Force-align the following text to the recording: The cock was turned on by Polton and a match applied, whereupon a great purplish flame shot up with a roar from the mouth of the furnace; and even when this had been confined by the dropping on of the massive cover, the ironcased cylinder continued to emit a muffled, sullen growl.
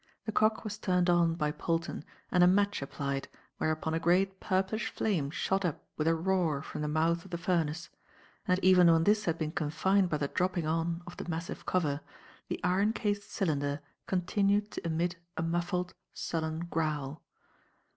The 0.25 0.31
cock 0.31 0.63
was 0.63 0.79
turned 0.79 1.11
on 1.11 1.35
by 1.35 1.51
Polton 1.51 2.03
and 2.31 2.43
a 2.43 2.47
match 2.47 2.81
applied, 2.81 3.27
whereupon 3.59 3.93
a 3.93 3.99
great 3.99 4.39
purplish 4.39 4.89
flame 4.89 5.29
shot 5.29 5.63
up 5.63 5.85
with 5.95 6.07
a 6.07 6.15
roar 6.15 6.63
from 6.63 6.81
the 6.81 6.87
mouth 6.87 7.23
of 7.23 7.29
the 7.29 7.37
furnace; 7.37 7.91
and 8.47 8.57
even 8.63 8.91
when 8.91 9.03
this 9.03 9.25
had 9.25 9.37
been 9.37 9.51
confined 9.51 10.09
by 10.09 10.17
the 10.17 10.27
dropping 10.29 10.65
on 10.65 11.03
of 11.05 11.17
the 11.17 11.29
massive 11.29 11.67
cover, 11.67 12.01
the 12.47 12.59
ironcased 12.63 13.29
cylinder 13.29 13.79
continued 14.07 14.71
to 14.71 14.87
emit 14.87 15.17
a 15.37 15.43
muffled, 15.43 15.93
sullen 16.15 16.61
growl. 16.71 17.21